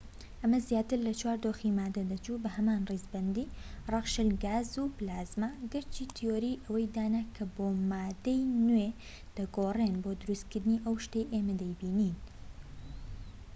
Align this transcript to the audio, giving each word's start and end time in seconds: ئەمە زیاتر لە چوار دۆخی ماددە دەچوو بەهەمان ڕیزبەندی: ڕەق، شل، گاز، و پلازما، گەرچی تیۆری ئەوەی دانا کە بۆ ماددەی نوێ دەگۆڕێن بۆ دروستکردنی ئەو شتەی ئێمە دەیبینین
ئەمە 0.41 0.59
زیاتر 0.69 0.99
لە 1.07 1.13
چوار 1.19 1.37
دۆخی 1.45 1.75
ماددە 1.77 2.03
دەچوو 2.11 2.41
بەهەمان 2.43 2.81
ڕیزبەندی: 2.89 3.51
ڕەق، 3.91 4.05
شل، 4.13 4.29
گاز، 4.43 4.69
و 4.81 4.83
پلازما، 4.97 5.49
گەرچی 5.71 6.05
تیۆری 6.15 6.59
ئەوەی 6.65 6.91
دانا 6.95 7.21
کە 7.35 7.43
بۆ 7.55 7.65
ماددەی 7.91 8.41
نوێ 8.67 8.89
دەگۆڕێن 9.37 9.93
بۆ 10.03 10.11
دروستکردنی 10.21 10.83
ئەو 10.85 10.95
شتەی 11.05 11.29
ئێمە 11.33 11.53
دەیبینین 11.61 12.15